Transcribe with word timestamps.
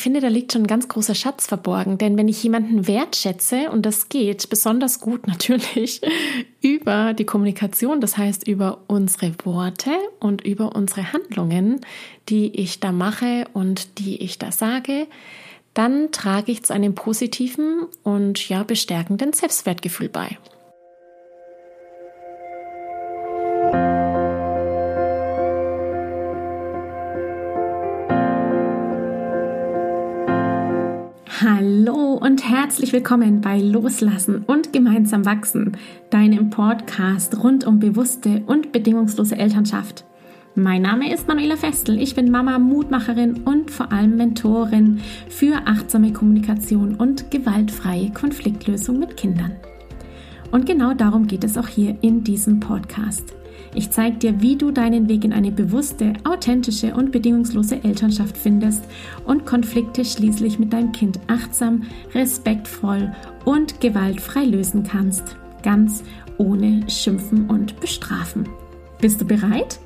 Ich 0.00 0.04
finde, 0.04 0.20
da 0.20 0.28
liegt 0.28 0.54
schon 0.54 0.62
ein 0.62 0.66
ganz 0.66 0.88
großer 0.88 1.14
Schatz 1.14 1.46
verborgen, 1.46 1.98
denn 1.98 2.16
wenn 2.16 2.26
ich 2.26 2.42
jemanden 2.42 2.86
wertschätze, 2.86 3.70
und 3.70 3.84
das 3.84 4.08
geht 4.08 4.48
besonders 4.48 4.98
gut 4.98 5.26
natürlich 5.26 6.00
über 6.62 7.12
die 7.12 7.26
Kommunikation, 7.26 8.00
das 8.00 8.16
heißt 8.16 8.48
über 8.48 8.80
unsere 8.86 9.34
Worte 9.44 9.90
und 10.18 10.40
über 10.40 10.74
unsere 10.74 11.12
Handlungen, 11.12 11.82
die 12.30 12.46
ich 12.58 12.80
da 12.80 12.92
mache 12.92 13.44
und 13.52 13.98
die 13.98 14.22
ich 14.22 14.38
da 14.38 14.52
sage, 14.52 15.06
dann 15.74 16.10
trage 16.12 16.50
ich 16.50 16.62
zu 16.62 16.72
einem 16.72 16.94
positiven 16.94 17.86
und 18.02 18.48
ja 18.48 18.62
bestärkenden 18.62 19.34
Selbstwertgefühl 19.34 20.08
bei. 20.08 20.38
Hallo 31.42 32.18
und 32.20 32.46
herzlich 32.46 32.92
willkommen 32.92 33.40
bei 33.40 33.60
Loslassen 33.60 34.44
und 34.46 34.74
gemeinsam 34.74 35.24
wachsen, 35.24 35.78
deinem 36.10 36.50
Podcast 36.50 37.42
rund 37.42 37.66
um 37.66 37.78
bewusste 37.78 38.42
und 38.44 38.72
bedingungslose 38.72 39.38
Elternschaft. 39.38 40.04
Mein 40.54 40.82
Name 40.82 41.10
ist 41.10 41.28
Manuela 41.28 41.56
Festel, 41.56 41.98
ich 41.98 42.14
bin 42.14 42.30
Mama, 42.30 42.58
Mutmacherin 42.58 43.44
und 43.44 43.70
vor 43.70 43.90
allem 43.90 44.18
Mentorin 44.18 45.00
für 45.30 45.66
achtsame 45.66 46.12
Kommunikation 46.12 46.96
und 46.96 47.30
gewaltfreie 47.30 48.10
Konfliktlösung 48.10 48.98
mit 48.98 49.16
Kindern. 49.16 49.52
Und 50.50 50.66
genau 50.66 50.92
darum 50.92 51.26
geht 51.26 51.44
es 51.44 51.56
auch 51.56 51.68
hier 51.68 51.96
in 52.02 52.22
diesem 52.22 52.60
Podcast. 52.60 53.34
Ich 53.74 53.90
zeige 53.90 54.16
dir, 54.16 54.40
wie 54.40 54.56
du 54.56 54.72
deinen 54.72 55.08
Weg 55.08 55.24
in 55.24 55.32
eine 55.32 55.52
bewusste, 55.52 56.14
authentische 56.24 56.94
und 56.94 57.12
bedingungslose 57.12 57.84
Elternschaft 57.84 58.36
findest 58.36 58.84
und 59.24 59.46
Konflikte 59.46 60.04
schließlich 60.04 60.58
mit 60.58 60.72
deinem 60.72 60.92
Kind 60.92 61.20
achtsam, 61.28 61.84
respektvoll 62.14 63.12
und 63.44 63.80
gewaltfrei 63.80 64.44
lösen 64.44 64.82
kannst. 64.82 65.36
Ganz 65.62 66.02
ohne 66.38 66.88
Schimpfen 66.88 67.48
und 67.48 67.78
Bestrafen. 67.80 68.48
Bist 69.00 69.20
du 69.20 69.24
bereit? 69.24 69.78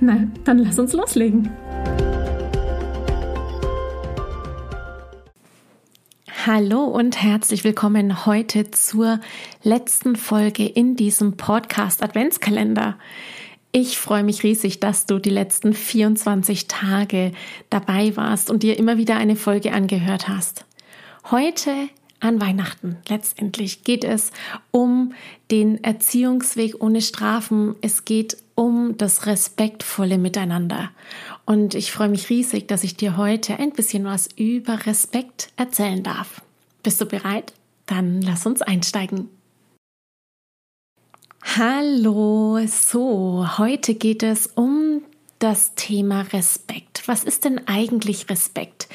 Na, 0.00 0.28
dann 0.44 0.58
lass 0.58 0.78
uns 0.78 0.92
loslegen. 0.92 1.50
Hallo 6.44 6.82
und 6.86 7.22
herzlich 7.22 7.62
willkommen 7.62 8.26
heute 8.26 8.68
zur 8.72 9.20
letzten 9.62 10.16
Folge 10.16 10.66
in 10.66 10.96
diesem 10.96 11.36
Podcast 11.36 12.02
Adventskalender. 12.02 12.98
Ich 13.70 13.96
freue 13.96 14.24
mich 14.24 14.42
riesig, 14.42 14.80
dass 14.80 15.06
du 15.06 15.20
die 15.20 15.30
letzten 15.30 15.72
24 15.72 16.66
Tage 16.66 17.30
dabei 17.70 18.16
warst 18.16 18.50
und 18.50 18.64
dir 18.64 18.76
immer 18.76 18.96
wieder 18.96 19.14
eine 19.18 19.36
Folge 19.36 19.72
angehört 19.72 20.26
hast. 20.26 20.64
Heute 21.30 21.70
an 22.22 22.40
Weihnachten 22.40 22.98
letztendlich 23.08 23.84
geht 23.84 24.04
es 24.04 24.30
um 24.70 25.12
den 25.50 25.82
Erziehungsweg 25.82 26.80
ohne 26.80 27.02
Strafen. 27.02 27.74
Es 27.80 28.04
geht 28.04 28.36
um 28.54 28.96
das 28.96 29.26
respektvolle 29.26 30.18
Miteinander. 30.18 30.90
Und 31.46 31.74
ich 31.74 31.90
freue 31.90 32.08
mich 32.08 32.30
riesig, 32.30 32.68
dass 32.68 32.84
ich 32.84 32.96
dir 32.96 33.16
heute 33.16 33.58
ein 33.58 33.72
bisschen 33.72 34.04
was 34.04 34.28
über 34.36 34.86
Respekt 34.86 35.50
erzählen 35.56 36.02
darf. 36.02 36.42
Bist 36.82 37.00
du 37.00 37.06
bereit? 37.06 37.52
Dann 37.86 38.22
lass 38.22 38.46
uns 38.46 38.62
einsteigen. 38.62 39.28
Hallo, 41.56 42.60
so, 42.66 43.58
heute 43.58 43.94
geht 43.94 44.22
es 44.22 44.46
um 44.46 45.02
das 45.40 45.74
Thema 45.74 46.20
Respekt. 46.32 47.02
Was 47.06 47.24
ist 47.24 47.44
denn 47.44 47.66
eigentlich 47.66 48.30
Respekt? 48.30 48.88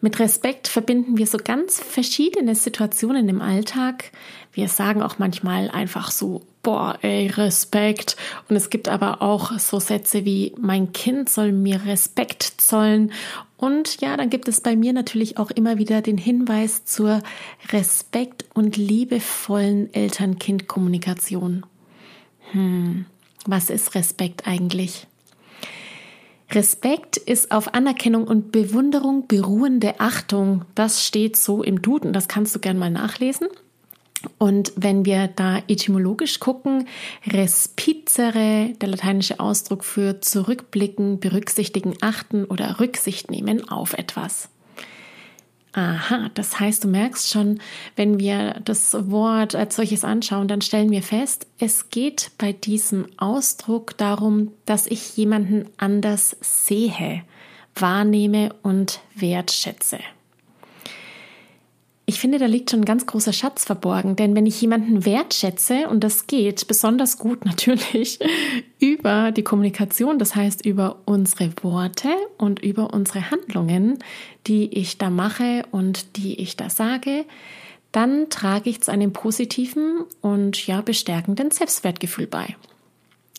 Mit 0.00 0.20
Respekt 0.20 0.68
verbinden 0.68 1.18
wir 1.18 1.26
so 1.26 1.38
ganz 1.42 1.80
verschiedene 1.80 2.54
Situationen 2.54 3.28
im 3.28 3.42
Alltag. 3.42 4.12
Wir 4.52 4.68
sagen 4.68 5.02
auch 5.02 5.18
manchmal 5.18 5.70
einfach 5.70 6.12
so, 6.12 6.42
boah, 6.62 6.96
ey, 7.02 7.26
Respekt. 7.26 8.16
Und 8.48 8.54
es 8.54 8.70
gibt 8.70 8.88
aber 8.88 9.22
auch 9.22 9.58
so 9.58 9.80
Sätze 9.80 10.24
wie, 10.24 10.54
mein 10.56 10.92
Kind 10.92 11.28
soll 11.28 11.50
mir 11.50 11.84
Respekt 11.84 12.44
zollen. 12.58 13.10
Und 13.56 14.00
ja, 14.00 14.16
dann 14.16 14.30
gibt 14.30 14.46
es 14.46 14.60
bei 14.60 14.76
mir 14.76 14.92
natürlich 14.92 15.36
auch 15.36 15.50
immer 15.50 15.78
wieder 15.78 16.00
den 16.00 16.16
Hinweis 16.16 16.84
zur 16.84 17.20
Respekt- 17.72 18.44
und 18.54 18.76
liebevollen 18.76 19.92
Eltern-Kind-Kommunikation. 19.92 21.66
Hm, 22.52 23.04
was 23.46 23.68
ist 23.68 23.96
Respekt 23.96 24.46
eigentlich? 24.46 25.07
Respekt 26.50 27.18
ist 27.18 27.50
auf 27.52 27.74
Anerkennung 27.74 28.26
und 28.26 28.52
Bewunderung 28.52 29.26
beruhende 29.26 30.00
Achtung. 30.00 30.64
Das 30.74 31.04
steht 31.04 31.36
so 31.36 31.62
im 31.62 31.82
Duden. 31.82 32.12
Das 32.12 32.26
kannst 32.26 32.54
du 32.54 32.58
gern 32.58 32.78
mal 32.78 32.90
nachlesen. 32.90 33.48
Und 34.38 34.72
wenn 34.76 35.04
wir 35.04 35.28
da 35.28 35.58
etymologisch 35.68 36.40
gucken, 36.40 36.88
respizere, 37.26 38.72
der 38.80 38.88
lateinische 38.88 39.38
Ausdruck 39.38 39.84
für 39.84 40.20
zurückblicken, 40.20 41.20
berücksichtigen, 41.20 41.94
achten 42.00 42.44
oder 42.44 42.80
Rücksicht 42.80 43.30
nehmen 43.30 43.68
auf 43.68 43.92
etwas. 43.92 44.48
Aha, 45.78 46.28
das 46.34 46.58
heißt, 46.58 46.82
du 46.82 46.88
merkst 46.88 47.30
schon, 47.30 47.60
wenn 47.94 48.18
wir 48.18 48.60
das 48.64 48.96
Wort 49.10 49.54
als 49.54 49.76
solches 49.76 50.04
anschauen, 50.04 50.48
dann 50.48 50.60
stellen 50.60 50.90
wir 50.90 51.04
fest, 51.04 51.46
es 51.60 51.90
geht 51.90 52.32
bei 52.36 52.52
diesem 52.52 53.06
Ausdruck 53.16 53.96
darum, 53.96 54.50
dass 54.66 54.88
ich 54.88 55.16
jemanden 55.16 55.70
anders 55.76 56.36
sehe, 56.40 57.22
wahrnehme 57.76 58.56
und 58.64 58.98
wertschätze. 59.14 60.00
Ich 62.08 62.20
finde, 62.20 62.38
da 62.38 62.46
liegt 62.46 62.70
schon 62.70 62.80
ein 62.80 62.86
ganz 62.86 63.04
großer 63.04 63.34
Schatz 63.34 63.66
verborgen, 63.66 64.16
denn 64.16 64.34
wenn 64.34 64.46
ich 64.46 64.58
jemanden 64.62 65.04
wertschätze, 65.04 65.90
und 65.90 66.02
das 66.02 66.26
geht 66.26 66.66
besonders 66.66 67.18
gut 67.18 67.44
natürlich 67.44 68.18
über 68.78 69.30
die 69.30 69.42
Kommunikation, 69.42 70.18
das 70.18 70.34
heißt 70.34 70.64
über 70.64 71.00
unsere 71.04 71.52
Worte 71.60 72.08
und 72.38 72.60
über 72.60 72.94
unsere 72.94 73.30
Handlungen, 73.30 73.98
die 74.46 74.72
ich 74.72 74.96
da 74.96 75.10
mache 75.10 75.64
und 75.70 76.16
die 76.16 76.40
ich 76.40 76.56
da 76.56 76.70
sage, 76.70 77.26
dann 77.92 78.30
trage 78.30 78.70
ich 78.70 78.80
zu 78.80 78.90
einem 78.90 79.12
positiven 79.12 80.06
und 80.22 80.66
ja 80.66 80.80
bestärkenden 80.80 81.50
Selbstwertgefühl 81.50 82.26
bei. 82.26 82.56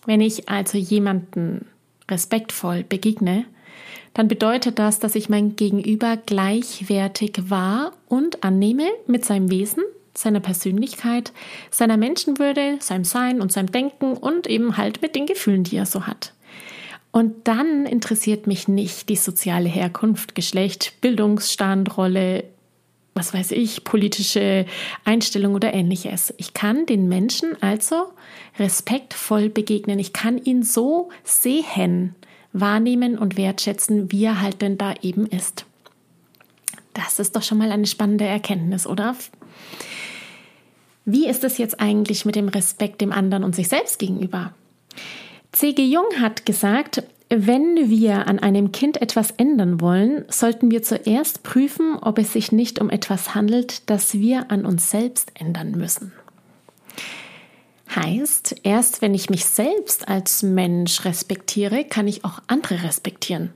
Wenn 0.05 0.21
ich 0.21 0.47
also 0.47 0.77
jemanden 0.77 1.65
respektvoll 2.07 2.83
begegne, 2.83 3.45
dann 4.13 4.27
bedeutet 4.27 4.79
das, 4.79 4.99
dass 4.99 5.15
ich 5.15 5.29
mein 5.29 5.55
Gegenüber 5.55 6.17
gleichwertig 6.17 7.49
wahr 7.49 7.93
und 8.07 8.43
annehme 8.43 8.87
mit 9.07 9.23
seinem 9.25 9.49
Wesen, 9.51 9.83
seiner 10.13 10.39
Persönlichkeit, 10.39 11.31
seiner 11.71 11.97
Menschenwürde, 11.97 12.77
seinem 12.79 13.05
Sein 13.05 13.41
und 13.41 13.51
seinem 13.51 13.71
Denken 13.71 14.13
und 14.13 14.47
eben 14.47 14.77
halt 14.77 15.01
mit 15.01 15.15
den 15.15 15.25
Gefühlen, 15.25 15.63
die 15.63 15.77
er 15.77 15.85
so 15.85 16.07
hat. 16.07 16.33
Und 17.11 17.47
dann 17.47 17.85
interessiert 17.85 18.45
mich 18.45 18.67
nicht 18.67 19.09
die 19.09 19.15
soziale 19.15 19.69
Herkunft, 19.69 20.35
Geschlecht, 20.35 21.01
Bildungsstand, 21.01 21.97
Rolle, 21.97 22.43
was 23.15 23.33
weiß 23.33 23.51
ich, 23.51 23.83
politische 23.83 24.65
Einstellung 25.05 25.55
oder 25.55 25.73
ähnliches. 25.73 26.33
Ich 26.37 26.53
kann 26.53 26.85
den 26.85 27.07
Menschen 27.07 27.61
also 27.61 28.11
respektvoll 28.59 29.49
begegnen. 29.49 29.97
Ich 29.97 30.13
kann 30.13 30.37
ihn 30.37 30.61
so 30.63 31.09
sehen, 31.23 32.15
wahrnehmen 32.53 33.17
und 33.17 33.37
wertschätzen, 33.37 34.11
wie 34.11 34.25
er 34.25 34.41
halt 34.41 34.61
denn 34.61 34.77
da 34.77 34.93
eben 35.01 35.25
ist. 35.27 35.65
Das 36.93 37.19
ist 37.19 37.35
doch 37.35 37.43
schon 37.43 37.57
mal 37.57 37.71
eine 37.71 37.85
spannende 37.85 38.25
Erkenntnis, 38.25 38.87
oder? 38.87 39.15
Wie 41.05 41.27
ist 41.27 41.43
es 41.43 41.57
jetzt 41.57 41.79
eigentlich 41.79 42.25
mit 42.25 42.35
dem 42.35 42.49
Respekt 42.49 43.01
dem 43.01 43.11
anderen 43.11 43.43
und 43.43 43.55
sich 43.55 43.67
selbst 43.67 43.99
gegenüber? 43.99 44.53
C.G. 45.51 45.83
Jung 45.83 46.05
hat 46.19 46.45
gesagt, 46.45 47.03
wenn 47.29 47.89
wir 47.89 48.27
an 48.27 48.39
einem 48.39 48.71
Kind 48.71 49.01
etwas 49.01 49.31
ändern 49.31 49.81
wollen, 49.81 50.25
sollten 50.29 50.71
wir 50.71 50.81
zuerst 50.81 51.43
prüfen, 51.43 51.95
ob 52.01 52.17
es 52.17 52.33
sich 52.33 52.51
nicht 52.51 52.79
um 52.79 52.89
etwas 52.89 53.35
handelt, 53.35 53.89
das 53.89 54.15
wir 54.15 54.51
an 54.51 54.65
uns 54.65 54.89
selbst 54.89 55.31
ändern 55.35 55.71
müssen. 55.71 56.11
Heißt, 57.95 58.57
erst 58.63 59.01
wenn 59.01 59.13
ich 59.13 59.29
mich 59.29 59.45
selbst 59.45 60.07
als 60.07 60.43
Mensch 60.43 61.05
respektiere, 61.05 61.85
kann 61.85 62.07
ich 62.07 62.23
auch 62.23 62.39
andere 62.47 62.83
respektieren. 62.83 63.51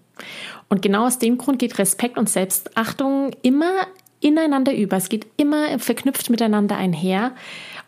Und 0.70 0.82
genau 0.82 1.06
aus 1.06 1.20
dem 1.20 1.38
Grund 1.38 1.60
geht 1.60 1.78
Respekt 1.78 2.18
und 2.18 2.30
Selbstachtung 2.30 3.32
immer 3.44 3.88
ineinander 4.22 4.74
über. 4.74 4.98
Es 4.98 5.10
geht 5.10 5.28
immer 5.38 5.78
verknüpft 5.78 6.30
miteinander 6.30 6.78
einher 6.78 7.34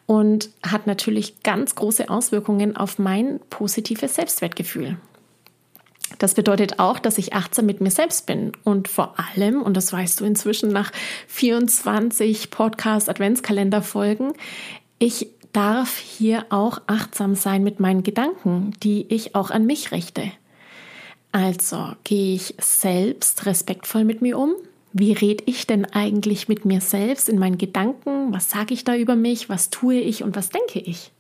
und 0.06 0.50
hat 0.64 0.86
natürlich 0.86 1.42
ganz 1.42 1.76
große 1.76 2.10
Auswirkungen 2.10 2.76
auf 2.76 3.00
mein 3.00 3.40
positives 3.50 4.16
Selbstwertgefühl. 4.16 4.98
Das 6.20 6.36
bedeutet 6.36 6.80
auch, 6.80 7.00
dass 7.00 7.18
ich 7.18 7.34
achtsam 7.34 7.66
mit 7.66 7.82
mir 7.82 7.90
selbst 7.90 8.28
bin 8.28 8.52
und 8.64 8.88
vor 8.88 9.16
allem, 9.18 9.62
und 9.62 9.76
das 9.76 9.92
weißt 9.92 10.20
du 10.20 10.26
inzwischen 10.26 10.70
nach 10.70 10.92
24 11.28 12.52
Podcast 12.52 13.10
Adventskalender 13.10 13.82
Folgen, 13.82 14.34
ich 15.00 15.28
darf 15.56 15.98
hier 15.98 16.46
auch 16.50 16.82
achtsam 16.88 17.36
sein 17.36 17.64
mit 17.64 17.80
meinen 17.80 18.04
Gedanken, 18.04 18.74
die 18.84 19.06
ich 19.10 19.36
auch 19.36 19.52
an 19.52 19.66
mich 19.66 19.92
richte. 19.92 20.32
Also 21.32 21.94
gehe 22.04 22.36
ich 22.36 22.56
selbst 22.60 23.46
respektvoll 23.46 24.04
mit 24.04 24.22
mir 24.22 24.38
um, 24.38 24.54
Wie 24.98 25.12
rede 25.12 25.44
ich 25.46 25.68
denn 25.68 25.84
eigentlich 25.84 26.48
mit 26.48 26.64
mir 26.64 26.80
selbst 26.80 27.28
in 27.28 27.38
meinen 27.38 27.58
Gedanken? 27.58 28.32
Was 28.32 28.50
sage 28.50 28.74
ich 28.74 28.86
da 28.86 28.96
über 28.96 29.18
mich? 29.18 29.50
Was 29.50 29.70
tue 29.70 29.96
ich 29.96 30.24
und 30.24 30.38
was 30.38 30.50
denke 30.50 30.80
ich? 30.80 31.12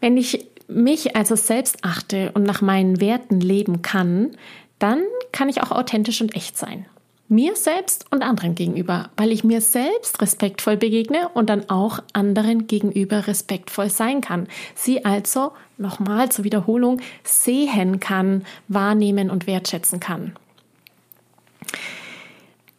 Wenn 0.00 0.16
ich 0.16 0.46
mich 0.66 1.14
also 1.14 1.36
selbst 1.36 1.84
achte 1.84 2.32
und 2.32 2.44
nach 2.44 2.62
meinen 2.62 3.02
Werten 3.02 3.38
leben 3.38 3.82
kann, 3.82 4.30
dann 4.78 5.02
kann 5.30 5.50
ich 5.50 5.62
auch 5.62 5.72
authentisch 5.72 6.22
und 6.22 6.34
echt 6.34 6.56
sein. 6.56 6.86
Mir 7.28 7.56
selbst 7.56 8.04
und 8.10 8.22
anderen 8.22 8.54
gegenüber, 8.54 9.08
weil 9.16 9.32
ich 9.32 9.44
mir 9.44 9.62
selbst 9.62 10.20
respektvoll 10.20 10.76
begegne 10.76 11.30
und 11.32 11.48
dann 11.48 11.70
auch 11.70 12.00
anderen 12.12 12.66
gegenüber 12.66 13.26
respektvoll 13.26 13.88
sein 13.88 14.20
kann. 14.20 14.46
Sie 14.74 15.06
also, 15.06 15.52
nochmal 15.78 16.30
zur 16.30 16.44
Wiederholung, 16.44 17.00
sehen 17.22 17.98
kann, 17.98 18.44
wahrnehmen 18.68 19.30
und 19.30 19.46
wertschätzen 19.46 20.00
kann. 20.00 20.34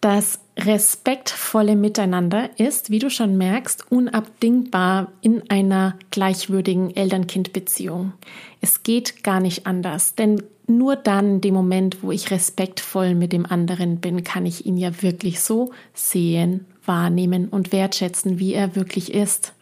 Das 0.06 0.38
respektvolle 0.56 1.76
Miteinander 1.76 2.52
ist, 2.60 2.92
wie 2.92 3.00
du 3.00 3.10
schon 3.10 3.40
merkst, 3.40 3.92
unabdingbar 3.92 5.12
in 5.22 5.50
einer 5.50 5.98
gleichwürdigen 6.12 6.96
Eltern-Kind-Beziehung. 6.96 8.14
Es 8.62 8.84
geht 8.84 9.24
gar 9.24 9.40
nicht 9.40 9.66
anders, 9.66 10.14
denn 10.14 10.44
nur 10.68 10.96
dann, 10.96 11.42
dem 11.42 11.56
Moment, 11.56 12.04
wo 12.04 12.12
ich 12.12 12.30
respektvoll 12.30 13.16
mit 13.16 13.34
dem 13.34 13.48
anderen 13.48 13.98
bin, 14.00 14.24
kann 14.24 14.46
ich 14.46 14.68
ihn 14.68 14.78
ja 14.78 15.02
wirklich 15.02 15.40
so 15.40 15.72
sehen, 15.96 16.68
wahrnehmen 16.86 17.48
und 17.50 17.72
wertschätzen, 17.72 18.38
wie 18.38 18.54
er 18.54 18.76
wirklich 18.76 19.12
ist. 19.12 19.54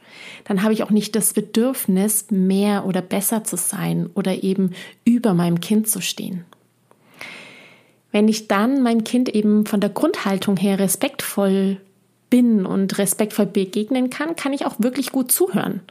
Dann 0.44 0.62
habe 0.62 0.74
ich 0.74 0.84
auch 0.84 0.90
nicht 0.90 1.16
das 1.16 1.32
Bedürfnis, 1.32 2.26
mehr 2.32 2.86
oder 2.86 3.02
besser 3.02 3.46
zu 3.46 3.56
sein 3.56 4.10
oder 4.14 4.44
eben 4.44 4.72
über 5.06 5.34
meinem 5.34 5.62
Kind 5.62 5.88
zu 5.88 6.02
stehen. 6.02 6.44
Wenn 8.14 8.28
ich 8.28 8.48
dann 8.48 8.84
meinem 8.84 9.04
Kind 9.04 9.28
eben 9.28 9.66
von 9.66 9.82
der 9.82 9.90
Grundhaltung 9.90 10.56
her 10.56 10.80
respektvoll 10.80 11.82
bin 12.30 12.66
und 12.66 12.98
respektvoll 13.00 13.48
begegnen 13.48 14.12
kann, 14.12 14.36
kann 14.36 14.54
ich 14.54 14.66
auch 14.66 14.76
wirklich 14.78 15.12
gut 15.12 15.32
zuhören. 15.32 15.82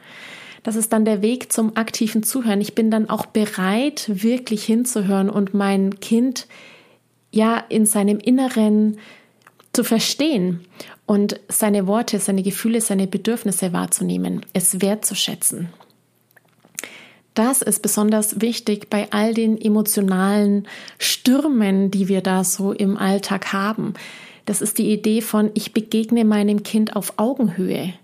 Das 0.62 0.76
ist 0.76 0.92
dann 0.92 1.04
der 1.04 1.20
Weg 1.20 1.52
zum 1.52 1.76
aktiven 1.76 2.22
Zuhören. 2.22 2.60
Ich 2.60 2.76
bin 2.76 2.92
dann 2.92 3.10
auch 3.10 3.26
bereit, 3.26 4.08
wirklich 4.08 4.64
hinzuhören 4.64 5.28
und 5.28 5.52
mein 5.52 5.98
Kind 5.98 6.46
ja 7.32 7.58
in 7.68 7.86
seinem 7.86 8.18
Inneren 8.18 8.98
zu 9.72 9.82
verstehen 9.82 10.60
und 11.06 11.40
seine 11.48 11.88
Worte, 11.88 12.20
seine 12.20 12.44
Gefühle, 12.44 12.80
seine 12.80 13.08
Bedürfnisse 13.08 13.72
wahrzunehmen, 13.72 14.46
es 14.52 14.80
wertzuschätzen. 14.80 15.70
Das 17.34 17.62
ist 17.62 17.80
besonders 17.80 18.40
wichtig 18.40 18.90
bei 18.90 19.10
all 19.10 19.32
den 19.32 19.58
emotionalen 19.58 20.68
Stürmen, 20.98 21.90
die 21.90 22.08
wir 22.08 22.20
da 22.20 22.44
so 22.44 22.72
im 22.72 22.96
Alltag 22.96 23.52
haben. 23.52 23.94
Das 24.44 24.60
ist 24.60 24.78
die 24.78 24.92
Idee 24.92 25.22
von, 25.22 25.50
ich 25.54 25.72
begegne 25.72 26.24
meinem 26.24 26.62
Kind 26.62 26.94
auf 26.94 27.14
Augenhöhe. 27.16 27.94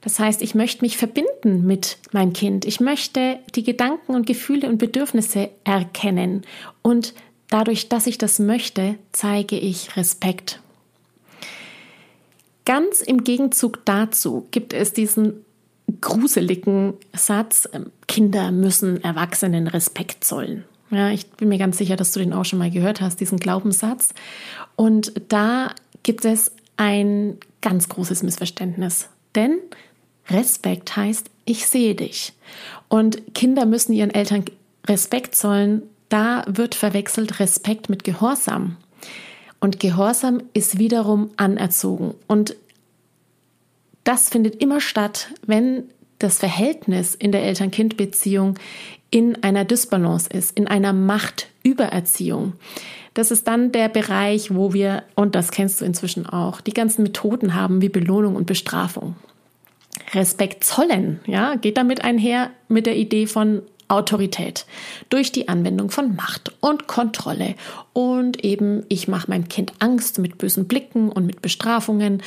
Das 0.00 0.18
heißt, 0.18 0.42
ich 0.42 0.54
möchte 0.54 0.84
mich 0.84 0.96
verbinden 0.96 1.66
mit 1.66 1.98
meinem 2.12 2.32
Kind. 2.32 2.64
Ich 2.64 2.80
möchte 2.80 3.38
die 3.54 3.62
Gedanken 3.62 4.14
und 4.14 4.26
Gefühle 4.26 4.68
und 4.68 4.78
Bedürfnisse 4.78 5.50
erkennen. 5.64 6.42
Und 6.82 7.14
dadurch, 7.48 7.88
dass 7.88 8.06
ich 8.06 8.18
das 8.18 8.38
möchte, 8.38 8.96
zeige 9.12 9.56
ich 9.56 9.96
Respekt. 9.96 10.60
Ganz 12.66 13.02
im 13.02 13.24
Gegenzug 13.24 13.84
dazu 13.84 14.46
gibt 14.50 14.72
es 14.72 14.92
diesen 14.92 15.44
gruseligen 16.00 16.94
Satz, 17.12 17.68
ähm, 17.72 17.86
Kinder 18.06 18.50
müssen 18.50 19.02
Erwachsenen 19.02 19.66
Respekt 19.66 20.24
zollen. 20.24 20.64
Ja, 20.90 21.10
ich 21.10 21.26
bin 21.30 21.48
mir 21.48 21.58
ganz 21.58 21.78
sicher, 21.78 21.96
dass 21.96 22.12
du 22.12 22.20
den 22.20 22.32
auch 22.32 22.44
schon 22.44 22.58
mal 22.58 22.70
gehört 22.70 23.00
hast, 23.00 23.20
diesen 23.20 23.38
Glaubenssatz. 23.38 24.10
Und 24.76 25.12
da 25.28 25.74
gibt 26.02 26.24
es 26.24 26.52
ein 26.76 27.38
ganz 27.60 27.88
großes 27.88 28.22
Missverständnis. 28.22 29.08
Denn 29.34 29.58
Respekt 30.28 30.96
heißt, 30.96 31.30
ich 31.44 31.66
sehe 31.66 31.94
dich. 31.94 32.32
Und 32.88 33.34
Kinder 33.34 33.66
müssen 33.66 33.92
ihren 33.92 34.10
Eltern 34.10 34.44
Respekt 34.86 35.34
zollen. 35.34 35.82
Da 36.08 36.44
wird 36.46 36.74
verwechselt 36.74 37.40
Respekt 37.40 37.88
mit 37.88 38.04
Gehorsam. 38.04 38.76
Und 39.60 39.80
Gehorsam 39.80 40.42
ist 40.52 40.78
wiederum 40.78 41.30
anerzogen. 41.36 42.14
Und 42.26 42.54
das 44.04 44.28
findet 44.28 44.62
immer 44.62 44.80
statt, 44.80 45.28
wenn 45.46 45.84
das 46.18 46.38
Verhältnis 46.38 47.14
in 47.14 47.32
der 47.32 47.42
Eltern-Kind-Beziehung 47.42 48.58
in 49.10 49.42
einer 49.42 49.64
Dysbalance 49.64 50.28
ist, 50.30 50.56
in 50.56 50.66
einer 50.66 50.92
Machtübererziehung. 50.92 52.54
Das 53.14 53.30
ist 53.30 53.46
dann 53.46 53.70
der 53.72 53.88
Bereich, 53.88 54.54
wo 54.54 54.72
wir, 54.72 55.04
und 55.14 55.34
das 55.34 55.50
kennst 55.50 55.80
du 55.80 55.84
inzwischen 55.84 56.26
auch, 56.26 56.60
die 56.60 56.74
ganzen 56.74 57.02
Methoden 57.02 57.54
haben 57.54 57.80
wie 57.80 57.88
Belohnung 57.88 58.34
und 58.34 58.46
Bestrafung. 58.46 59.16
Respekt 60.12 60.64
zollen, 60.64 61.20
ja, 61.26 61.54
geht 61.54 61.76
damit 61.76 62.04
einher 62.04 62.50
mit 62.68 62.86
der 62.86 62.96
Idee 62.96 63.26
von 63.26 63.62
Autorität 63.94 64.66
durch 65.08 65.32
die 65.32 65.48
Anwendung 65.48 65.90
von 65.90 66.14
Macht 66.14 66.52
und 66.60 66.86
Kontrolle. 66.86 67.54
Und 67.92 68.44
eben, 68.44 68.84
ich 68.88 69.08
mache 69.08 69.30
meinem 69.30 69.48
Kind 69.48 69.72
Angst 69.78 70.18
mit 70.18 70.38
bösen 70.38 70.66
Blicken 70.66 71.10
und 71.10 71.26
mit 71.26 71.42
Bestrafungen 71.42 72.22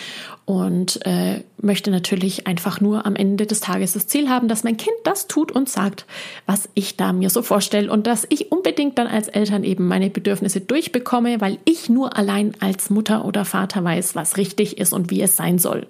und 0.45 1.05
äh, 1.05 1.43
möchte 1.61 1.91
natürlich 1.91 2.47
einfach 2.47 2.79
nur 2.79 3.05
am 3.05 3.15
Ende 3.15 3.45
des 3.45 3.59
Tages 3.59 3.93
das 3.93 4.07
Ziel 4.07 4.29
haben, 4.29 4.47
dass 4.47 4.63
mein 4.63 4.77
Kind 4.77 4.95
das 5.03 5.27
tut 5.27 5.51
und 5.51 5.69
sagt, 5.69 6.05
was 6.45 6.69
ich 6.73 6.95
da 6.95 7.11
mir 7.11 7.29
so 7.29 7.41
vorstelle 7.41 7.91
und 7.91 8.07
dass 8.07 8.25
ich 8.29 8.51
unbedingt 8.51 8.97
dann 8.97 9.07
als 9.07 9.27
Eltern 9.27 9.63
eben 9.63 9.87
meine 9.87 10.09
Bedürfnisse 10.09 10.61
durchbekomme, 10.61 11.41
weil 11.41 11.57
ich 11.65 11.89
nur 11.89 12.15
allein 12.17 12.53
als 12.59 12.89
Mutter 12.89 13.25
oder 13.25 13.43
Vater 13.43 13.83
weiß, 13.83 14.15
was 14.15 14.37
richtig 14.37 14.77
ist 14.77 14.93
und 14.93 15.09
wie 15.09 15.21
es 15.21 15.35
sein 15.35 15.59
soll. 15.59 15.87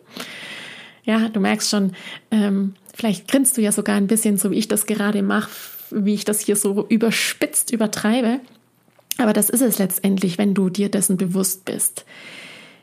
Ja, 1.03 1.29
du 1.29 1.39
merkst 1.39 1.69
schon, 1.69 1.93
ähm, 2.31 2.73
Vielleicht 2.97 3.27
grinst 3.27 3.55
du 3.57 3.61
ja 3.61 3.71
sogar 3.71 3.95
ein 3.95 4.07
bisschen, 4.07 4.37
so 4.37 4.49
wie 4.49 4.57
ich 4.57 4.67
das 4.67 4.87
gerade 4.87 5.21
mache, 5.21 5.51
wie 5.91 6.15
ich 6.15 6.25
das 6.25 6.39
hier 6.39 6.55
so 6.55 6.83
überspitzt 6.89 7.71
übertreibe. 7.71 8.39
Aber 9.19 9.33
das 9.33 9.51
ist 9.51 9.61
es 9.61 9.77
letztendlich, 9.77 10.39
wenn 10.39 10.55
du 10.55 10.69
dir 10.69 10.89
dessen 10.89 11.15
bewusst 11.15 11.63
bist. 11.65 12.05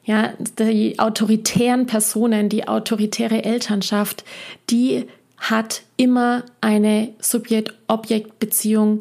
Ja, 0.04 0.34
die 0.38 1.00
autoritären 1.00 1.86
Personen, 1.86 2.48
die 2.48 2.68
autoritäre 2.68 3.42
Elternschaft, 3.42 4.24
die 4.70 5.06
hat 5.36 5.82
immer 5.96 6.44
eine 6.60 7.08
Subjekt-Objekt-Beziehung 7.18 9.00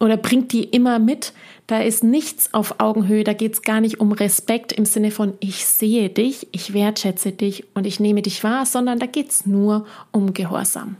oder 0.00 0.16
bringt 0.16 0.52
die 0.52 0.64
immer 0.64 0.98
mit. 0.98 1.32
Da 1.66 1.80
ist 1.80 2.02
nichts 2.02 2.52
auf 2.52 2.80
Augenhöhe, 2.80 3.22
da 3.22 3.32
geht 3.32 3.52
es 3.52 3.62
gar 3.62 3.80
nicht 3.80 4.00
um 4.00 4.10
Respekt 4.10 4.72
im 4.72 4.84
Sinne 4.84 5.12
von 5.12 5.34
ich 5.38 5.66
sehe 5.66 6.08
dich, 6.08 6.48
ich 6.50 6.74
wertschätze 6.74 7.30
dich 7.30 7.64
und 7.74 7.86
ich 7.86 8.00
nehme 8.00 8.22
dich 8.22 8.42
wahr, 8.42 8.66
sondern 8.66 8.98
da 8.98 9.06
geht 9.06 9.30
es 9.30 9.46
nur 9.46 9.86
um 10.10 10.34
Gehorsam. 10.34 10.96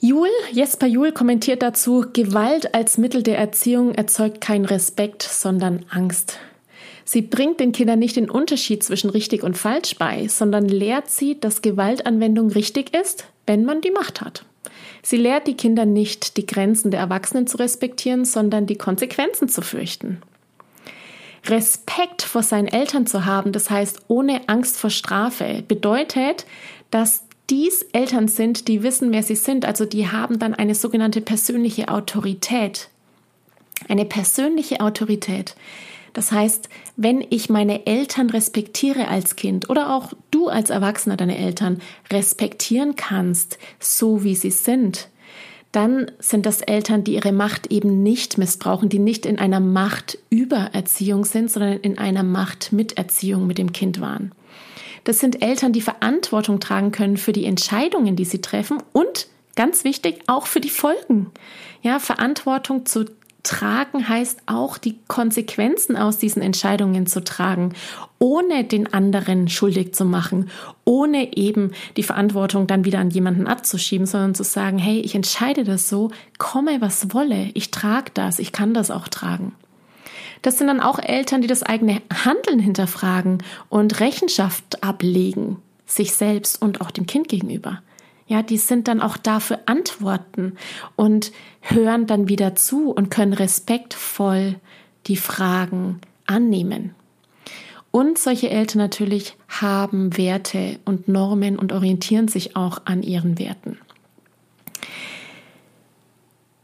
Jul, 0.00 0.28
Jesper 0.52 0.86
Jul 0.86 1.10
kommentiert 1.10 1.60
dazu, 1.60 2.06
Gewalt 2.12 2.72
als 2.72 2.98
Mittel 2.98 3.24
der 3.24 3.36
Erziehung 3.36 3.94
erzeugt 3.94 4.40
keinen 4.40 4.64
Respekt, 4.64 5.24
sondern 5.24 5.84
Angst. 5.90 6.38
Sie 7.04 7.22
bringt 7.22 7.58
den 7.58 7.72
Kindern 7.72 7.98
nicht 7.98 8.16
den 8.16 8.30
Unterschied 8.30 8.84
zwischen 8.84 9.10
richtig 9.10 9.42
und 9.42 9.58
falsch 9.58 9.96
bei, 9.98 10.28
sondern 10.28 10.68
lehrt 10.68 11.10
sie, 11.10 11.40
dass 11.40 11.62
Gewaltanwendung 11.62 12.50
richtig 12.50 12.94
ist, 12.94 13.24
wenn 13.46 13.64
man 13.64 13.80
die 13.80 13.90
Macht 13.90 14.20
hat. 14.20 14.44
Sie 15.02 15.16
lehrt 15.16 15.46
die 15.46 15.56
Kinder 15.56 15.84
nicht, 15.84 16.36
die 16.36 16.46
Grenzen 16.46 16.90
der 16.90 17.00
Erwachsenen 17.00 17.46
zu 17.46 17.58
respektieren, 17.58 18.24
sondern 18.24 18.66
die 18.66 18.76
Konsequenzen 18.76 19.48
zu 19.48 19.62
fürchten. 19.62 20.22
Respekt 21.46 22.22
vor 22.22 22.42
seinen 22.42 22.68
Eltern 22.68 23.06
zu 23.06 23.24
haben, 23.24 23.52
das 23.52 23.70
heißt 23.70 24.02
ohne 24.08 24.48
Angst 24.48 24.76
vor 24.76 24.90
Strafe, 24.90 25.62
bedeutet, 25.66 26.46
dass 26.90 27.24
dies 27.50 27.82
Eltern 27.92 28.28
sind, 28.28 28.68
die 28.68 28.82
wissen, 28.82 29.12
wer 29.12 29.22
sie 29.22 29.36
sind, 29.36 29.64
also 29.64 29.86
die 29.86 30.08
haben 30.08 30.38
dann 30.38 30.54
eine 30.54 30.74
sogenannte 30.74 31.20
persönliche 31.20 31.88
Autorität. 31.88 32.88
Eine 33.88 34.04
persönliche 34.04 34.80
Autorität. 34.80 35.54
Das 36.18 36.32
heißt, 36.32 36.68
wenn 36.96 37.24
ich 37.30 37.48
meine 37.48 37.86
Eltern 37.86 38.28
respektiere 38.30 39.06
als 39.06 39.36
Kind 39.36 39.70
oder 39.70 39.94
auch 39.94 40.14
du 40.32 40.48
als 40.48 40.68
Erwachsener 40.68 41.16
deine 41.16 41.38
Eltern 41.38 41.80
respektieren 42.10 42.96
kannst, 42.96 43.56
so 43.78 44.24
wie 44.24 44.34
sie 44.34 44.50
sind, 44.50 45.10
dann 45.70 46.10
sind 46.18 46.44
das 46.44 46.60
Eltern, 46.60 47.04
die 47.04 47.14
ihre 47.14 47.30
Macht 47.30 47.68
eben 47.68 48.02
nicht 48.02 48.36
missbrauchen, 48.36 48.88
die 48.88 48.98
nicht 48.98 49.26
in 49.26 49.38
einer 49.38 49.60
Machtübererziehung 49.60 51.24
sind, 51.24 51.52
sondern 51.52 51.74
in 51.74 51.98
einer 51.98 52.24
Machtmiterziehung 52.24 53.46
mit 53.46 53.58
dem 53.58 53.70
Kind 53.70 54.00
waren. 54.00 54.32
Das 55.04 55.20
sind 55.20 55.40
Eltern, 55.40 55.72
die 55.72 55.82
Verantwortung 55.82 56.58
tragen 56.58 56.90
können 56.90 57.16
für 57.16 57.32
die 57.32 57.44
Entscheidungen, 57.44 58.16
die 58.16 58.24
sie 58.24 58.40
treffen 58.40 58.82
und 58.92 59.28
ganz 59.54 59.84
wichtig, 59.84 60.22
auch 60.26 60.48
für 60.48 60.60
die 60.60 60.68
Folgen. 60.68 61.30
Ja, 61.80 62.00
Verantwortung 62.00 62.86
zu 62.86 63.04
tragen 63.48 64.08
heißt 64.08 64.42
auch, 64.44 64.76
die 64.76 64.98
Konsequenzen 65.08 65.96
aus 65.96 66.18
diesen 66.18 66.42
Entscheidungen 66.42 67.06
zu 67.06 67.24
tragen, 67.24 67.72
ohne 68.18 68.64
den 68.64 68.92
anderen 68.92 69.48
schuldig 69.48 69.94
zu 69.94 70.04
machen, 70.04 70.50
ohne 70.84 71.34
eben 71.34 71.72
die 71.96 72.02
Verantwortung 72.02 72.66
dann 72.66 72.84
wieder 72.84 72.98
an 72.98 73.10
jemanden 73.10 73.46
abzuschieben, 73.46 74.06
sondern 74.06 74.34
zu 74.34 74.44
sagen, 74.44 74.76
hey, 74.76 75.00
ich 75.00 75.14
entscheide 75.14 75.64
das 75.64 75.88
so, 75.88 76.10
komme 76.36 76.82
was 76.82 77.14
wolle, 77.14 77.50
ich 77.54 77.70
trage 77.70 78.10
das, 78.12 78.38
ich 78.38 78.52
kann 78.52 78.74
das 78.74 78.90
auch 78.90 79.08
tragen. 79.08 79.54
Das 80.42 80.58
sind 80.58 80.66
dann 80.66 80.80
auch 80.80 80.98
Eltern, 80.98 81.40
die 81.40 81.48
das 81.48 81.62
eigene 81.62 82.02
Handeln 82.12 82.60
hinterfragen 82.60 83.42
und 83.70 83.98
Rechenschaft 83.98 84.84
ablegen, 84.84 85.56
sich 85.86 86.12
selbst 86.12 86.60
und 86.60 86.82
auch 86.82 86.90
dem 86.90 87.06
Kind 87.06 87.28
gegenüber. 87.28 87.80
Ja, 88.28 88.42
die 88.42 88.58
sind 88.58 88.88
dann 88.88 89.00
auch 89.00 89.16
dafür 89.16 89.60
Antworten 89.66 90.56
und 90.96 91.32
hören 91.60 92.06
dann 92.06 92.28
wieder 92.28 92.54
zu 92.54 92.90
und 92.90 93.10
können 93.10 93.32
respektvoll 93.32 94.56
die 95.06 95.16
Fragen 95.16 96.00
annehmen. 96.26 96.94
Und 97.90 98.18
solche 98.18 98.50
Eltern 98.50 98.78
natürlich 98.78 99.34
haben 99.48 100.16
Werte 100.18 100.78
und 100.84 101.08
Normen 101.08 101.58
und 101.58 101.72
orientieren 101.72 102.28
sich 102.28 102.54
auch 102.54 102.82
an 102.84 103.02
ihren 103.02 103.38
Werten. 103.38 103.78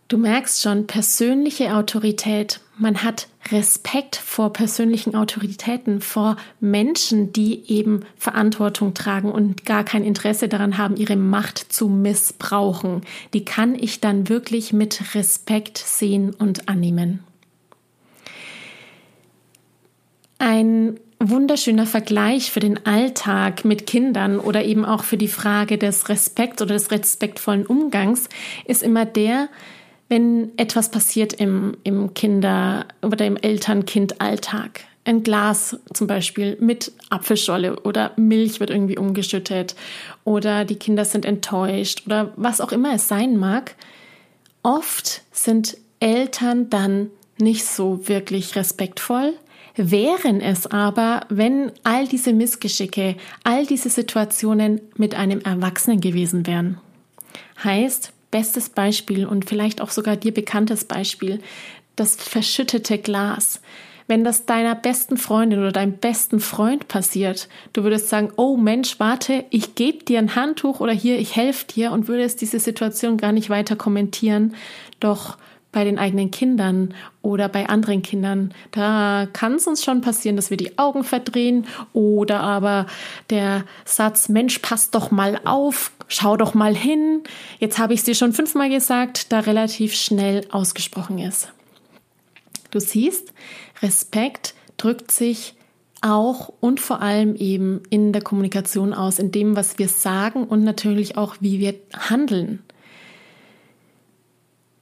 Du 0.09 0.19
merkst 0.19 0.61
schon, 0.61 0.87
persönliche 0.87 1.75
Autorität, 1.75 2.61
man 2.77 3.03
hat 3.03 3.29
Respekt 3.51 4.17
vor 4.17 4.53
persönlichen 4.53 5.15
Autoritäten, 5.15 6.01
vor 6.01 6.37
Menschen, 6.61 7.33
die 7.33 7.71
eben 7.71 8.01
Verantwortung 8.17 8.95
tragen 8.95 9.31
und 9.31 9.65
gar 9.65 9.85
kein 9.85 10.05
Interesse 10.05 10.49
daran 10.49 10.79
haben, 10.79 10.97
ihre 10.97 11.17
Macht 11.17 11.59
zu 11.59 11.89
missbrauchen. 11.89 13.03
Die 13.33 13.45
kann 13.45 13.75
ich 13.75 14.01
dann 14.01 14.29
wirklich 14.29 14.73
mit 14.73 15.15
Respekt 15.15 15.79
sehen 15.79 16.35
und 16.35 16.69
annehmen. 16.69 17.21
Ein 20.39 20.99
wunderschöner 21.21 21.87
Vergleich 21.87 22.51
für 22.51 22.61
den 22.61 22.85
Alltag 22.87 23.65
mit 23.65 23.87
Kindern 23.87 24.39
oder 24.39 24.65
eben 24.65 24.85
auch 24.85 25.05
für 25.05 25.17
die 25.17 25.29
Frage 25.29 25.79
des 25.79 26.09
Respekts 26.09 26.61
oder 26.61 26.75
des 26.75 26.91
respektvollen 26.91 27.67
Umgangs 27.67 28.29
ist 28.67 28.83
immer 28.83 29.05
der, 29.05 29.49
wenn 30.09 30.57
etwas 30.59 30.91
passiert 30.91 31.33
im, 31.35 31.77
im 31.83 32.15
Kinder- 32.15 32.87
oder 33.03 33.27
im 33.27 33.37
Eltern-Kind-Alltag. 33.37 34.85
Ein 35.07 35.23
Glas 35.23 35.77
zum 35.93 36.07
Beispiel 36.07 36.57
mit 36.61 36.93
Apfelscholle 37.11 37.81
oder 37.81 38.13
Milch 38.17 38.59
wird 38.61 38.71
irgendwie 38.71 38.97
umgeschüttet 38.97 39.75
oder 40.25 40.65
die 40.65 40.77
Kinder 40.77 41.05
sind 41.05 41.27
enttäuscht 41.27 42.05
oder 42.07 42.33
was 42.37 42.61
auch 42.61 42.73
immer 42.73 42.95
es 42.95 43.09
sein 43.09 43.37
mag. 43.37 43.75
Oft 44.63 45.23
sind 45.31 45.77
Eltern 46.01 46.71
dann 46.71 47.11
nicht 47.39 47.67
so 47.67 48.09
wirklich 48.09 48.57
respektvoll, 48.57 49.35
wären 49.77 50.41
es 50.41 50.67
aber, 50.67 51.27
wenn 51.29 51.73
all 51.83 52.07
diese 52.07 52.33
Missgeschicke, 52.33 53.17
all 53.43 53.67
diese 53.67 53.91
Situationen 53.91 54.81
mit 54.97 55.15
einem 55.15 55.41
Erwachsenen 55.41 56.01
gewesen 56.01 56.47
wären. 56.47 56.81
Heißt, 57.63 58.14
bestes 58.35 58.69
Beispiel 58.69 59.27
und 59.27 59.49
vielleicht 59.49 59.81
auch 59.81 59.91
sogar 59.91 60.17
dir 60.17 60.35
bekanntes 60.35 60.87
Beispiel, 60.87 61.39
das 61.95 62.17
verschüttete 62.17 62.99
Glas. 62.99 63.61
Wenn 64.09 64.25
das 64.25 64.45
deiner 64.45 64.75
besten 64.75 65.17
Freundin 65.17 65.61
oder 65.61 65.71
deinem 65.71 65.99
besten 65.99 66.41
Freund 66.41 66.89
passiert, 66.89 67.49
du 67.75 67.85
würdest 67.85 68.09
sagen, 68.09 68.33
oh 68.35 68.57
Mensch, 68.57 68.99
warte, 68.99 69.45
ich 69.51 69.77
gebe 69.77 70.03
dir 70.03 70.19
ein 70.19 70.35
Handtuch 70.35 70.81
oder 70.81 70.93
hier, 70.93 71.17
ich 71.21 71.37
helfe 71.37 71.65
dir 71.67 71.93
und 71.93 72.09
würdest 72.09 72.41
diese 72.41 72.59
Situation 72.59 73.19
gar 73.19 73.31
nicht 73.31 73.51
weiter 73.51 73.77
kommentieren. 73.77 74.57
Doch 74.99 75.39
bei 75.75 75.85
den 75.85 75.99
eigenen 75.99 76.31
Kindern 76.31 76.95
oder 77.21 77.49
bei 77.49 77.69
anderen 77.69 78.01
Kindern, 78.03 78.55
da 78.71 79.27
kann 79.33 79.55
es 79.55 79.67
uns 79.67 79.85
schon 79.85 80.01
passieren, 80.01 80.37
dass 80.37 80.49
wir 80.49 80.57
die 80.57 80.79
Augen 80.79 81.03
verdrehen 81.03 81.67
oder 81.93 82.41
aber 82.41 82.87
der 83.29 83.65
Satz, 83.85 84.29
Mensch, 84.29 84.61
pass 84.61 84.91
doch 84.91 85.11
mal 85.11 85.41
auf, 85.45 85.91
schau 86.07 86.37
doch 86.37 86.55
mal 86.55 86.75
hin, 86.75 87.25
jetzt 87.59 87.79
habe 87.79 87.93
ich 87.93 88.01
es 88.01 88.05
dir 88.07 88.15
schon 88.15 88.33
fünfmal 88.33 88.71
gesagt, 88.71 89.33
da 89.33 89.41
relativ 89.41 89.95
schnell 89.95 90.47
ausgesprochen 90.51 91.19
ist. 91.19 91.53
Du 92.71 92.79
siehst, 92.79 93.33
Respekt 93.83 94.55
drückt 94.77 95.11
sich 95.11 95.57
auch 96.03 96.53
und 96.61 96.79
vor 96.79 97.03
allem 97.03 97.35
eben 97.35 97.83
in 97.91 98.13
der 98.13 98.23
Kommunikation 98.23 98.95
aus, 98.95 99.19
in 99.19 99.33
dem, 99.33 99.57
was 99.57 99.79
wir 99.79 99.89
sagen 99.89 100.45
und 100.45 100.63
natürlich 100.63 101.17
auch, 101.17 101.37
wie 101.41 101.59
wir 101.59 101.75
handeln. 101.93 102.63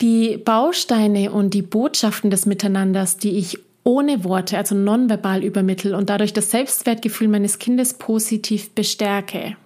Die 0.02 0.36
Bausteine 0.36 1.30
und 1.30 1.54
die 1.54 1.62
Botschaften 1.62 2.28
des 2.30 2.44
Miteinanders, 2.44 3.18
die 3.18 3.38
ich 3.38 3.60
ohne 3.84 4.24
Worte, 4.24 4.58
also 4.58 4.74
nonverbal 4.74 5.44
übermittle 5.44 5.96
und 5.96 6.10
dadurch 6.10 6.32
das 6.32 6.50
Selbstwertgefühl 6.50 7.28
meines 7.28 7.60
Kindes 7.60 7.94
positiv 7.94 8.70
bestärke, 8.70 9.56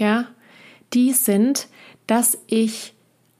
ja, 0.00 0.28
die 0.94 1.12
sind, 1.12 1.68
dass 2.06 2.38
ich 2.46 2.94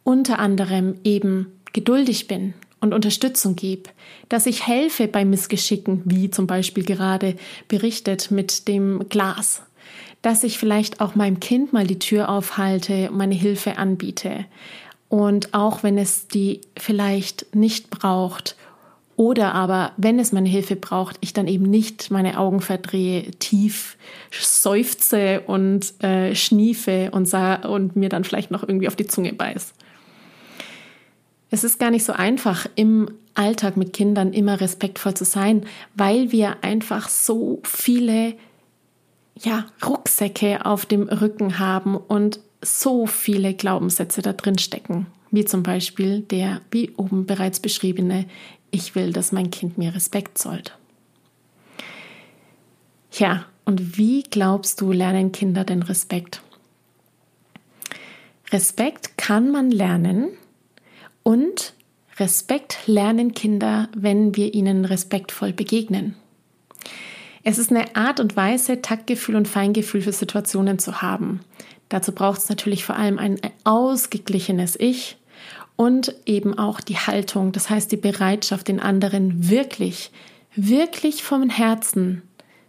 unter 0.05 0.39
anderem 0.39 0.97
eben 1.05 1.47
geduldig 1.73 2.29
bin 2.29 2.53
und 2.81 2.93
Unterstützung 2.93 3.57
gebe, 3.57 3.89
dass 4.29 4.45
ich 4.45 4.67
helfe 4.67 5.09
bei 5.09 5.25
Missgeschicken, 5.25 6.03
wie 6.05 6.31
zum 6.31 6.47
Beispiel 6.47 6.85
gerade 6.85 7.37
berichtet 7.69 8.31
mit 8.31 8.69
dem 8.69 9.09
Glas, 9.09 9.63
dass 10.21 10.45
ich 10.45 10.59
vielleicht 10.59 11.01
auch 11.01 11.15
meinem 11.15 11.41
Kind 11.41 11.73
mal 11.73 11.87
die 11.87 11.99
Tür 11.99 12.29
aufhalte 12.29 13.11
und 13.11 13.17
meine 13.17 13.35
Hilfe 13.35 13.79
anbiete, 13.79 14.45
und 15.13 15.53
auch 15.53 15.83
wenn 15.83 15.99
es 15.99 16.27
die 16.27 16.63
vielleicht 16.75 17.55
nicht 17.55 17.91
braucht 17.91 18.57
oder 19.15 19.55
aber 19.55 19.93
wenn 19.99 20.19
es 20.19 20.33
meine 20.33 20.49
Hilfe 20.49 20.75
braucht, 20.75 21.19
ich 21.21 21.35
dann 21.35 21.49
eben 21.49 21.69
nicht 21.69 22.11
meine 22.11 22.39
Augen 22.39 22.63
verdrehe, 22.63 23.31
tief 23.33 23.99
seufze 24.31 25.43
und 25.43 26.03
äh, 26.03 26.35
schniefe 26.35 27.11
und, 27.11 27.31
und 27.35 27.95
mir 27.95 28.09
dann 28.09 28.25
vielleicht 28.25 28.51
noch 28.51 28.63
irgendwie 28.63 28.89
auf 28.89 28.97
die 28.97 29.07
Zunge 29.07 29.35
beiß. 29.35 29.75
Es 31.51 31.63
ist 31.63 31.79
gar 31.79 31.91
nicht 31.91 32.07
so 32.07 32.15
einfach, 32.15 32.67
im 32.75 33.11
Alltag 33.35 33.77
mit 33.77 33.93
Kindern 33.93 34.33
immer 34.33 34.63
respektvoll 34.63 35.13
zu 35.13 35.27
sein, 35.27 35.67
weil 35.95 36.33
wir 36.33 36.65
einfach 36.65 37.11
so 37.11 37.61
viele 37.65 38.33
ja, 39.39 39.67
Rucksäcke 39.85 40.65
auf 40.65 40.87
dem 40.87 41.03
Rücken 41.03 41.59
haben 41.59 41.99
und 41.99 42.41
so 42.63 43.07
viele 43.07 43.55
Glaubenssätze 43.55 44.23
da 44.23 44.33
drin 44.33 44.59
stecken, 44.59 45.07
wie 45.31 45.45
zum 45.45 45.63
Beispiel 45.63 46.21
der, 46.21 46.61
wie 46.71 46.91
oben 46.97 47.27
bereits 47.27 47.61
beschriebene, 47.61 48.27
ich 48.71 48.95
will, 48.95 49.13
dass 49.13 49.33
mein 49.33 49.51
Kind 49.51 49.77
mir 49.77 49.95
Respekt 49.95 50.39
zollt. 50.39 50.77
Ja, 53.13 53.45
und 53.65 53.99
wie 53.99 54.23
glaubst 54.23 54.81
du, 54.81 54.93
lernen 54.93 55.33
Kinder 55.33 55.65
denn 55.65 55.83
Respekt? 55.83 56.41
Respekt 58.51 59.19
kann 59.19 59.51
man 59.51 59.71
lernen 59.71 60.29
und 61.23 61.75
Respekt 62.19 62.79
lernen 62.87 63.35
Kinder, 63.35 63.89
wenn 63.97 64.37
wir 64.37 64.55
ihnen 64.55 64.85
respektvoll 64.85 65.53
begegnen. 65.53 66.17
Es 67.45 67.59
ist 67.59 67.71
eine 67.71 67.97
Art 67.97 68.21
und 68.21 68.37
Weise, 68.37 68.83
Taktgefühl 68.83 69.37
und 69.37 69.49
Feingefühl 69.49 70.03
für 70.03 70.13
Situationen 70.13 70.79
zu 70.79 71.03
haben. 71.03 71.41
Dazu 71.93 72.13
braucht 72.13 72.41
es 72.41 72.49
natürlich 72.49 72.87
vor 72.87 72.97
allem 72.97 73.19
ein 73.19 73.39
ausgeglichenes 73.65 74.77
Ich 74.81 75.19
und 75.77 76.15
eben 76.25 76.59
auch 76.59 76.81
die 76.81 76.97
Haltung, 76.97 77.53
das 77.53 77.69
heißt 77.69 77.93
die 77.93 77.99
Bereitschaft, 77.99 78.69
den 78.69 78.81
anderen 78.81 79.51
wirklich, 79.51 80.11
wirklich 80.57 81.23
vom 81.23 81.51
Herzen 81.51 82.23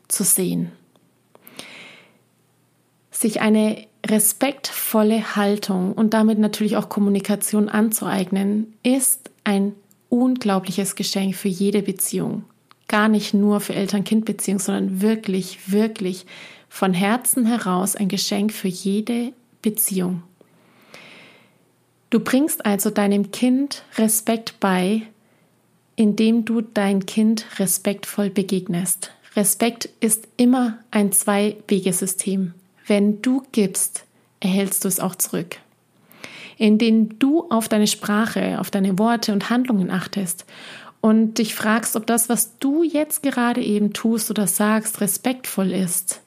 zu 0.10 0.26
sehen. 0.26 0.74
Sich 3.12 3.40
eine 3.40 3.88
respektvolle 4.06 5.38
Haltung 5.38 5.94
und 5.94 6.14
damit 6.14 6.38
natürlich 6.38 6.76
auch 6.76 6.90
Kommunikation 6.90 7.70
anzueignen, 7.70 8.74
ist 8.84 9.32
ein 9.46 9.72
unglaubliches 10.10 10.96
Geschenk 10.96 11.36
für 11.36 11.48
jede 11.48 11.82
Beziehung. 11.82 12.44
Gar 12.90 13.08
nicht 13.08 13.34
nur 13.34 13.62
für 13.62 13.74
Eltern-Kind-Beziehung, 13.74 14.60
sondern 14.60 15.02
wirklich, 15.02 15.72
wirklich 15.72 16.26
von 16.74 16.96
Herzen 16.96 17.46
heraus 17.46 17.96
ein 17.96 18.08
Geschenk 18.08 18.52
für 18.52 18.68
jede 18.68 19.32
Beziehung. 19.62 20.24
Du 22.10 22.20
bringst 22.20 22.66
also 22.66 22.90
deinem 22.90 23.30
Kind 23.30 23.84
Respekt 23.96 24.60
bei, 24.60 25.04
indem 25.96 26.46
du 26.46 26.62
dein 26.62 27.06
Kind 27.06 27.46
respektvoll 27.60 28.32
begegnest. 28.32 29.12
Respekt 29.36 29.88
ist 30.00 30.28
immer 30.36 30.80
ein 30.90 31.12
Zwei-Wege-System. 31.12 32.56
Wenn 32.88 33.22
du 33.22 33.44
gibst, 33.52 34.06
erhältst 34.40 34.84
du 34.84 34.88
es 34.88 35.00
auch 35.00 35.14
zurück. 35.14 35.58
Indem 36.58 37.20
du 37.20 37.48
auf 37.52 37.70
deine 37.70 37.88
Sprache, 37.88 38.60
auf 38.60 38.72
deine 38.72 38.98
Worte 38.98 39.32
und 39.32 39.52
Handlungen 39.52 39.92
achtest 39.92 40.48
und 41.02 41.38
dich 41.38 41.54
fragst, 41.54 41.96
ob 41.96 42.08
das, 42.08 42.30
was 42.30 42.58
du 42.58 42.82
jetzt 42.82 43.22
gerade 43.22 43.62
eben 43.62 43.94
tust 43.94 44.32
oder 44.32 44.48
sagst, 44.48 45.02
respektvoll 45.02 45.72
ist, 45.72 46.23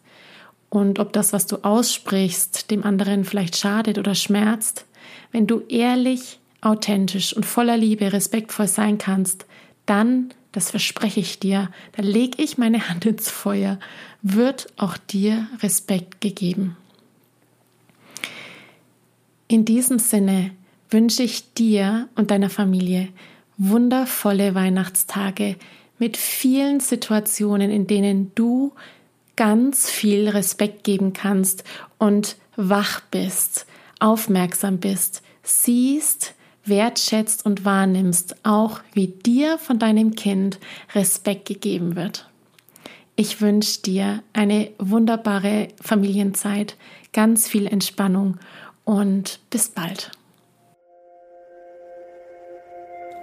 und 0.76 0.98
ob 0.98 1.14
das, 1.14 1.32
was 1.32 1.46
du 1.46 1.64
aussprichst, 1.64 2.70
dem 2.70 2.84
anderen 2.84 3.24
vielleicht 3.24 3.56
schadet 3.56 3.96
oder 3.96 4.14
schmerzt, 4.14 4.84
wenn 5.32 5.46
du 5.46 5.60
ehrlich, 5.70 6.38
authentisch 6.60 7.34
und 7.34 7.46
voller 7.46 7.78
Liebe 7.78 8.12
respektvoll 8.12 8.68
sein 8.68 8.98
kannst, 8.98 9.46
dann, 9.86 10.34
das 10.52 10.70
verspreche 10.70 11.20
ich 11.20 11.38
dir, 11.38 11.70
da 11.96 12.02
lege 12.02 12.42
ich 12.42 12.58
meine 12.58 12.90
Hand 12.90 13.06
ins 13.06 13.30
Feuer, 13.30 13.78
wird 14.20 14.66
auch 14.76 14.98
dir 14.98 15.48
Respekt 15.62 16.20
gegeben. 16.20 16.76
In 19.48 19.64
diesem 19.64 19.98
Sinne 19.98 20.50
wünsche 20.90 21.22
ich 21.22 21.54
dir 21.54 22.10
und 22.16 22.30
deiner 22.30 22.50
Familie 22.50 23.08
wundervolle 23.56 24.54
Weihnachtstage 24.54 25.56
mit 25.98 26.18
vielen 26.18 26.80
Situationen, 26.80 27.70
in 27.70 27.86
denen 27.86 28.32
du 28.34 28.74
ganz 29.36 29.88
viel 29.90 30.28
Respekt 30.28 30.84
geben 30.84 31.12
kannst 31.12 31.64
und 31.98 32.36
wach 32.56 33.00
bist, 33.10 33.66
aufmerksam 34.00 34.78
bist, 34.78 35.22
siehst, 35.42 36.34
wertschätzt 36.64 37.46
und 37.46 37.64
wahrnimmst, 37.64 38.36
auch 38.44 38.80
wie 38.92 39.08
dir 39.08 39.58
von 39.58 39.78
deinem 39.78 40.14
Kind 40.14 40.58
Respekt 40.94 41.46
gegeben 41.46 41.96
wird. 41.96 42.28
Ich 43.14 43.40
wünsche 43.40 43.80
dir 43.80 44.22
eine 44.32 44.70
wunderbare 44.78 45.68
Familienzeit, 45.80 46.76
ganz 47.12 47.48
viel 47.48 47.66
Entspannung 47.66 48.38
und 48.84 49.40
bis 49.48 49.68
bald. 49.68 50.10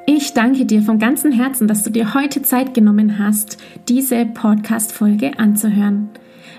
Ich 0.06 0.34
danke 0.34 0.66
dir 0.66 0.82
von 0.82 1.00
ganzem 1.00 1.32
Herzen, 1.32 1.68
dass 1.68 1.84
du 1.84 1.90
dir 1.90 2.14
heute 2.14 2.42
Zeit 2.42 2.74
genommen 2.74 3.20
hast, 3.20 3.58
diese 3.88 4.26
Podcast-Folge 4.26 5.40
anzuhören. 5.40 6.10